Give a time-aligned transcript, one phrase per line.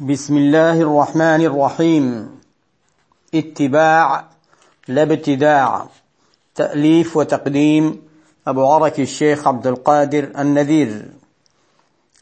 [0.00, 2.30] بسم الله الرحمن الرحيم.
[3.34, 4.24] اتباع
[4.88, 5.88] لا ابتداع.
[6.54, 8.02] تأليف وتقديم
[8.46, 11.08] أبو عرك الشيخ عبد القادر النذير.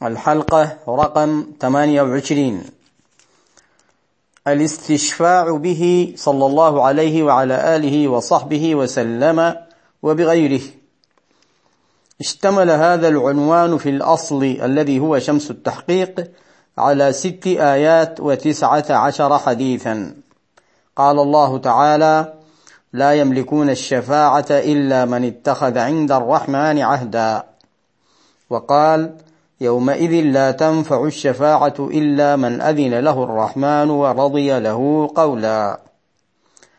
[0.02, 2.64] الحلقة رقم 28
[4.48, 9.56] الاستشفاع به صلى الله عليه وعلى آله وصحبه وسلم
[10.02, 10.62] وبغيره.
[12.20, 16.30] اشتمل هذا العنوان في الأصل الذي هو شمس التحقيق
[16.78, 20.14] على ست آيات وتسعة عشر حديثا.
[20.96, 22.32] قال الله تعالى
[22.92, 27.42] لا يملكون الشفاعة إلا من اتخذ عند الرحمن عهدا
[28.50, 29.16] وقال
[29.60, 35.80] يومئذ لا تنفع الشفاعة إلا من أذن له الرحمن ورضي له قولا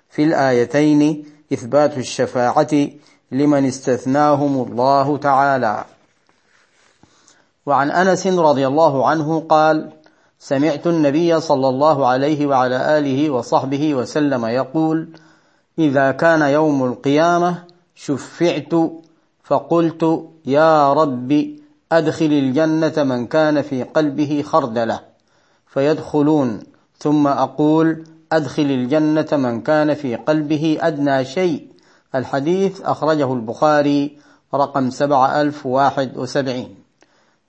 [0.10, 2.88] في الآيتين إثبات الشفاعة
[3.32, 5.86] لمن استثناهم الله تعالى.
[7.68, 9.90] وعن أنس رضي الله عنه قال
[10.40, 15.10] سمعت النبي صلى الله عليه وعلى آله وصحبه وسلم يقول
[15.80, 17.64] إذا كان يوم القيامة
[17.96, 18.74] شفعت
[19.44, 21.56] فقلت يا رب
[21.92, 25.00] أدخل الجنة من كان في قلبه خردلة
[25.68, 26.60] فيدخلون
[26.98, 31.68] ثم أقول أدخل الجنة من كان في قلبه أدنى شيء.
[32.16, 34.18] الحديث أخرجه البخاري
[34.54, 36.87] رقم سبعة ألف واحد وسبعين.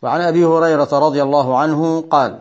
[0.02, 2.38] وعن أبي هريرة رضي الله عنه قال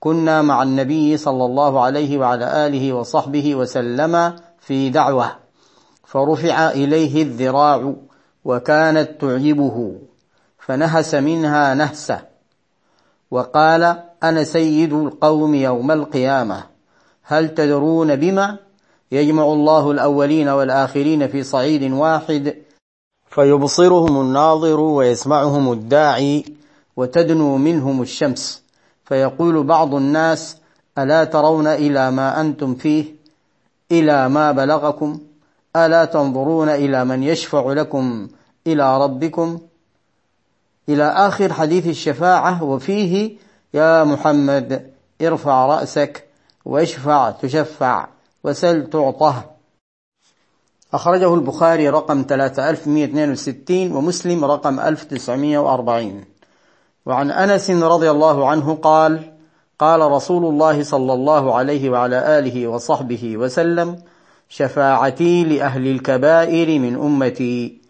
[0.00, 5.36] كنا مع النبي صلى الله عليه وعلى آله وصحبه وسلم في دعوة
[6.04, 7.94] فرفع إليه الذراع
[8.44, 9.94] وكانت تعجبه
[10.58, 12.20] فنهس منها نهسه
[13.30, 16.64] وقال أنا سيد القوم يوم القيامة
[17.22, 18.58] هل تدرون بما
[19.12, 22.56] يجمع الله الأولين والآخرين في صعيد واحد؟
[23.30, 26.44] فيبصرهم الناظر ويسمعهم الداعي
[26.96, 28.62] وتدنو منهم الشمس.
[29.04, 30.56] فيقول بعض الناس
[30.98, 33.04] ألا ترون إلى ما أنتم فيه؟
[33.92, 35.20] إلى ما بلغكم؟
[35.76, 38.28] ألا تنظرون إلى من يشفع لكم
[38.66, 39.58] إلى ربكم؟
[40.88, 43.36] إلى آخر حديث الشفاعة وفيه
[43.74, 44.90] يا محمد
[45.22, 46.28] ارفع رأسك
[46.64, 48.08] واشفع تشفع
[48.44, 49.44] وسل تعطه.
[50.94, 56.24] أخرجه البخاري رقم 3162 ومسلم رقم 1940
[57.10, 59.20] وعن أنس رضي الله عنه قال
[59.78, 63.96] قال رسول الله صلى الله عليه وعلى آله وصحبه وسلم
[64.48, 67.80] شفاعتي لأهل الكبائر من أمتي.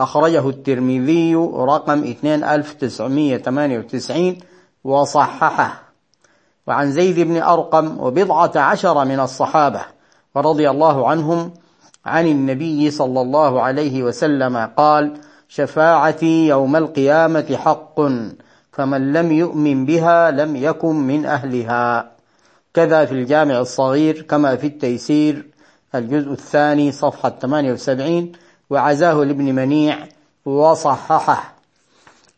[0.00, 4.38] أخرجه الترمذي رقم 2998
[4.84, 5.82] وصححه.
[6.66, 9.80] وعن زيد بن أرقم وبضعة عشر من الصحابة
[10.36, 11.52] رضي الله عنهم
[12.06, 15.14] عن النبي صلى الله عليه وسلم قال
[15.48, 18.00] شفاعتي يوم القيامة حق.
[18.78, 22.10] فمن لم يؤمن بها لم يكن من أهلها.
[22.74, 25.46] كذا في الجامع الصغير كما في التيسير
[25.94, 28.32] الجزء الثاني صفحة 78
[28.70, 29.98] وعزاه لابن منيع
[30.44, 31.54] وصححه.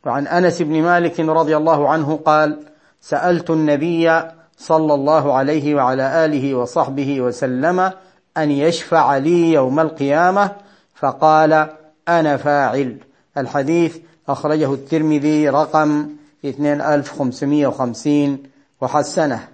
[0.06, 2.58] وعن أنس بن مالك رضي الله عنه قال
[3.00, 4.22] سألت النبي
[4.58, 7.92] صلى الله عليه وعلى آله وصحبه وسلم
[8.36, 10.50] أن يشفع لي يوم القيامة
[10.94, 11.68] فقال
[12.08, 12.96] أنا فاعل.
[13.38, 13.98] الحديث
[14.28, 18.42] أخرجه الترمذي رقم 2550
[18.80, 19.48] وحسنة.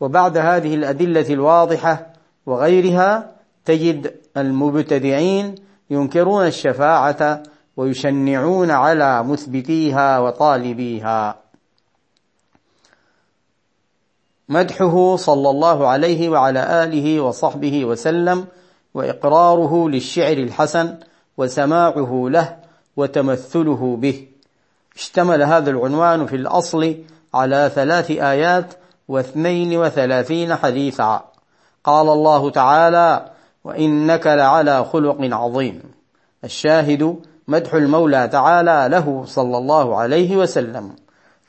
[0.00, 2.06] وبعد هذه الأدلة الواضحة
[2.46, 3.32] وغيرها
[3.64, 5.54] تجد المبتدعين
[5.90, 7.42] ينكرون الشفاعة
[7.76, 11.42] ويشنعون على مثبتيها وطالبيها.
[14.48, 18.46] مدحه صلى الله عليه وعلى آله وصحبه وسلم
[18.94, 20.98] وإقراره للشعر الحسن
[21.36, 22.56] وسماعه له
[22.96, 24.31] وتمثله به.
[24.96, 26.96] اشتمل هذا العنوان في الأصل
[27.34, 28.74] على ثلاث آيات
[29.08, 31.24] واثنين وثلاثين حديثا.
[31.84, 33.30] قال الله تعالى
[33.64, 35.82] وإنك لعلى خلق عظيم.
[36.44, 37.16] الشاهد
[37.48, 40.90] مدح المولى تعالى له صلى الله عليه وسلم.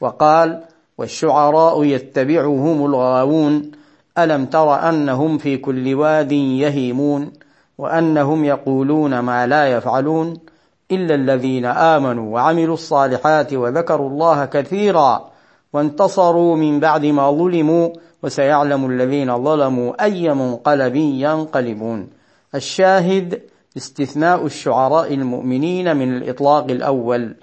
[0.01, 0.63] وقال
[0.97, 3.72] والشعراء يتبعهم الغاوون
[4.17, 7.34] ألم تر أنهم في كل واد يهيمون؟
[7.78, 10.37] وأنهم يقولون ما لا يفعلون؟
[10.91, 15.30] إلا الذين آمنوا وعملوا الصالحات وذكروا الله كثيرا
[15.74, 17.90] وانتصروا من بعد ما ظلموا
[18.24, 22.09] وسيعلم الذين ظلموا أي منقلب ينقلبون.
[22.56, 23.41] الشاهد
[23.78, 27.35] استثناء الشعراء المؤمنين من الإطلاق الأول.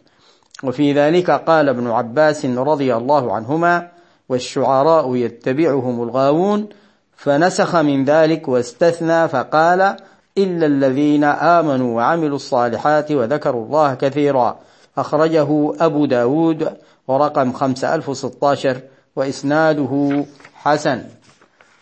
[0.65, 3.89] وفي ذلك قال ابن عباس رضي الله عنهما
[4.29, 6.69] والشعراء يتبعهم الغاوون
[7.17, 9.97] فنسخ من ذلك واستثنى فقال
[10.45, 14.59] إلا الذين آمنوا وعملوا الصالحات وذكروا الله كثيرا.
[14.99, 16.69] أخرجه أبو داود
[17.09, 18.81] ورقم 5016
[19.17, 21.03] وإسناده حسن.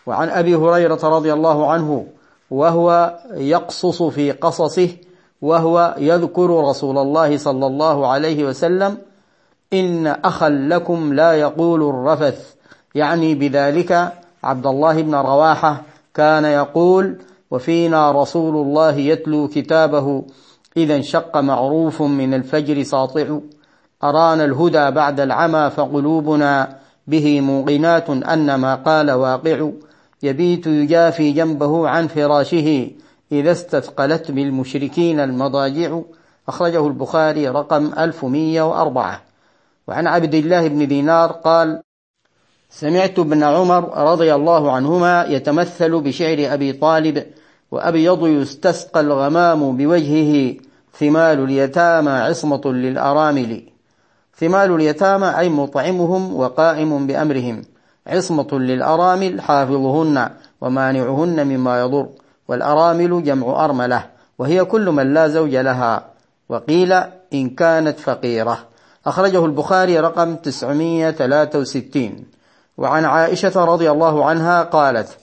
[0.05, 2.05] وعن أبي هريرة رضي الله عنه
[2.51, 4.89] وهو يقصص في قصصه
[5.41, 8.97] وهو يذكر رسول الله صلى الله عليه وسلم
[9.73, 12.53] إن أخا لكم لا يقول الرفث.
[12.95, 14.13] يعني بذلك
[14.43, 15.81] عبد الله بن رواحة
[16.13, 17.15] كان يقول
[17.51, 20.23] وفينا رسول الله يتلو كتابه
[20.77, 23.39] إذا انشق معروف من الفجر ساطع.
[24.03, 29.69] أرانا الهدى بعد العمى فقلوبنا به موقنات أن ما قال واقع.
[30.23, 32.91] يبيت يجافي جنبه عن فراشه
[33.31, 35.99] إذا استثقلت بالمشركين المضاجع.
[36.49, 39.21] أخرجه البخاري رقم 1104
[39.87, 41.81] وعن عبد الله بن دينار قال
[42.69, 47.25] سمعت ابن عمر رضي الله عنهما يتمثل بشعر أبي طالب
[47.71, 50.55] وأبيض يستسقى الغمام بوجهه
[50.99, 53.63] ثمال اليتامى عصمة للأرامل.
[54.37, 57.61] ثمال اليتامى أي مطعمهم وقائم بأمرهم.
[58.07, 60.29] عصمة للأرامل حافظهن
[60.61, 62.09] ومانعهن مما يضر
[62.47, 64.05] والأرامل جمع أرملة
[64.39, 66.05] وهي كل من لا زوج لها.
[66.49, 66.93] وقيل
[67.33, 68.57] إن كانت فقيرة.
[69.05, 72.25] أخرجه البخاري رقم 963
[72.77, 75.17] وعن عائشة رضي الله عنها قالت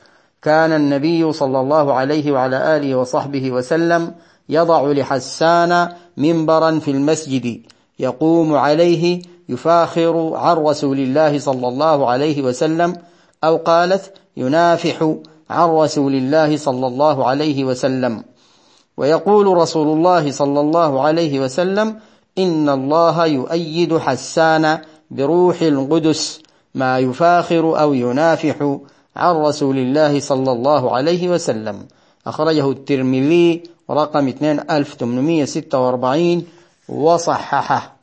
[0.47, 4.15] كان النبي صلى الله عليه وعلى آله وصحبه وسلم
[4.49, 7.61] يضع لحسان منبرا في المسجد
[7.99, 12.97] يقوم عليه يفاخر عن رسول الله صلى الله عليه وسلم
[13.45, 15.15] أو قالت ينافح
[15.51, 18.25] عن رسول الله صلى الله عليه وسلم.
[18.97, 21.99] ويقول رسول الله صلى الله عليه وسلم
[22.39, 24.79] إن الله يؤيد حسان
[25.11, 26.41] بروح القدس
[26.75, 28.79] ما يفاخر أو ينافح
[29.17, 31.87] عن رسول الله صلى الله عليه وسلم.
[32.27, 34.29] أخرجه الترمذي رقم
[34.71, 36.47] 2846
[36.89, 37.97] وصححه.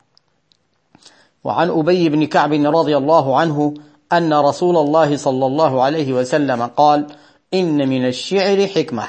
[1.44, 3.74] وعن أبي بن كعب رضي الله عنه
[4.12, 7.06] أن رسول الله صلى الله عليه وسلم قال
[7.54, 9.04] إن من الشعر حكمة.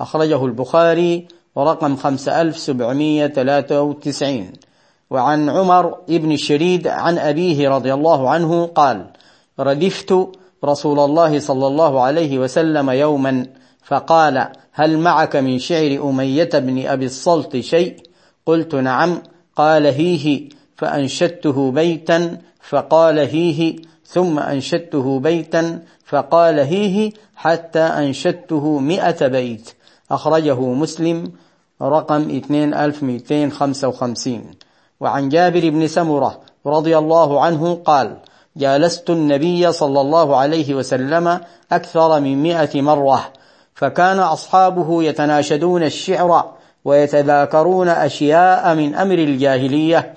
[0.00, 4.52] أخرجه البخاري ورقم 5793
[5.10, 9.06] وعن عمر بن الشريد عن أبيه رضي الله عنه قال
[9.60, 10.28] ردفت
[10.64, 13.46] رسول الله صلى الله عليه وسلم يوما
[13.84, 17.96] فقال هل معك من شعر أمية بن أبي الصلت شيء؟
[18.46, 19.22] قلت نعم.
[19.56, 20.48] قال هيه.
[20.76, 23.76] فأنشدته بيتا فقال هيه.
[24.06, 27.12] ثم أنشدته بيتا فقال هيه.
[27.36, 29.70] حتى أنشدته مئة بيت.
[30.10, 31.32] أخرجه مسلم
[31.82, 34.44] رقم 2255
[35.00, 38.16] وعن جابر بن سمرة رضي الله عنه قال
[38.56, 41.40] جالست النبي صلى الله عليه وسلم
[41.72, 43.32] أكثر من مئة مرة
[43.74, 46.52] فكان أصحابه يتناشدون الشعر
[46.84, 50.14] ويتذاكرون أشياء من أمر الجاهلية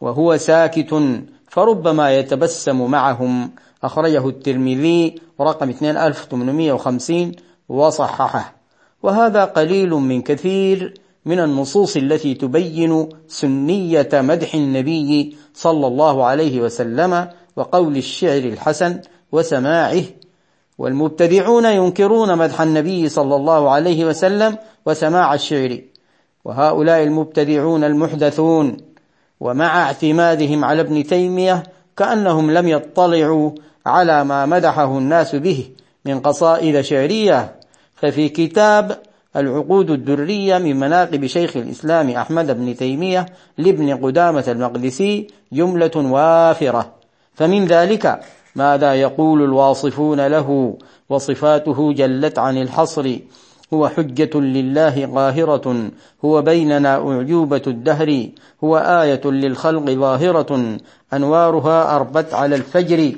[0.00, 3.50] وهو ساكت فربما يتبسم معهم.
[3.84, 7.32] أخرجه الترمذي رقم 2850
[7.68, 8.54] وصححه.
[9.02, 10.94] وهذا قليل من كثير
[11.26, 19.00] من النصوص التي تبين سنية مدح النبي صلى الله عليه وسلم وقول الشعر الحسن
[19.32, 20.02] وسماعه
[20.78, 24.56] والمبتدعون ينكرون مدح النبي صلى الله عليه وسلم
[24.86, 25.78] وسماع الشعر
[26.44, 28.76] وهؤلاء المبتدعون المحدثون
[29.40, 31.62] ومع اعتمادهم على ابن تيمية
[31.96, 33.50] كأنهم لم يطلعوا
[33.86, 35.70] على ما مدحه الناس به
[36.04, 37.54] من قصائد شعرية
[37.94, 38.98] ففي كتاب
[39.36, 43.26] العقود الدرية من مناقب شيخ الإسلام أحمد بن تيمية
[43.58, 46.95] لابن قدامة المقدسي جملة وافرة.
[47.36, 48.20] فمن ذلك
[48.56, 50.78] ماذا يقول الواصفون له
[51.08, 53.18] وصفاته جلت عن الحصر.
[53.74, 55.90] هو حجة لله قاهرة
[56.24, 58.28] هو بيننا أعجوبة الدهر
[58.64, 60.78] هو آية للخلق ظاهرة
[61.12, 63.12] أنوارها أربت على الفجر.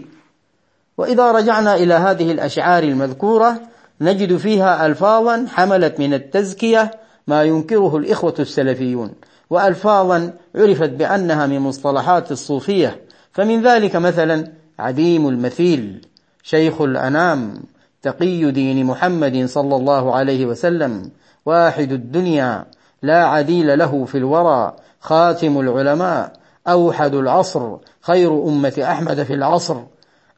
[0.98, 3.60] وإذا رجعنا إلى هذه الأشعار المذكورة
[4.00, 6.90] نجد فيها ألفاظا حملت من التزكية
[7.26, 9.12] ما ينكره الإخوة السلفيون
[9.50, 13.07] وألفاظا عرفت بأنها من مصطلحات الصوفية.
[13.32, 16.06] فمن ذلك مثلا عديم المثيل
[16.42, 17.62] شيخ الأنام
[18.02, 21.10] تقي دين محمد صلى الله عليه وسلم
[21.46, 22.66] واحد الدنيا
[23.02, 26.32] لا عديل له في الورى خاتم العلماء
[26.68, 29.76] أوحد العصر خير أمة أحمد في العصر.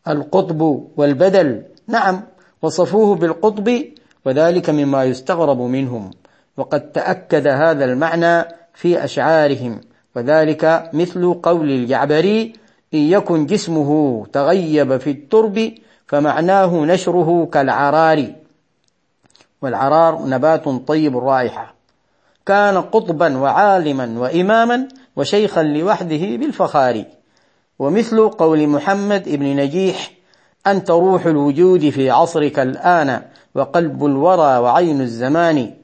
[0.09, 2.23] القطب والبدل نعم
[2.63, 3.85] وصفوه بالقطب
[4.25, 6.11] وذلك مما يستغرب منهم
[6.57, 8.45] وقد تأكد هذا المعنى
[8.75, 9.81] في أشعارهم
[10.17, 12.53] وذلك مثل قول الجعبري
[12.95, 15.73] إن يكن جسمه تغيب في الترب
[16.07, 18.33] فمعناه نشره كالعرار.
[19.63, 21.75] والعرار نبات طيب الرائحة
[22.47, 27.05] كان قطبا وعالما وإماما وشيخا لوحده بالفخار
[27.79, 30.11] ومثل قول محمد بن نجيح
[30.67, 33.23] أنت روح الوجود في عصرك الآن
[33.55, 35.75] وقلب الورى وعين الزمان.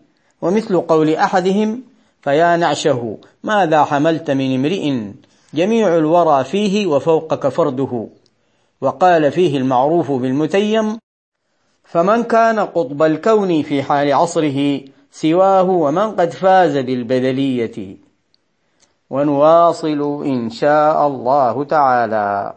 [0.42, 1.82] ومثل قول أحدهم
[2.22, 5.12] فيا نعشه ماذا حملت من امرئ
[5.54, 8.08] جميع الورى فيه وفوقك فرده
[8.80, 10.98] وقال فيه المعروف بالمتيم
[11.84, 17.96] فمن كان قطب الكون في حال عصره سواه ومن قد فاز بالبدلية.
[19.10, 22.54] ونواصل إن شاء الله تعالى.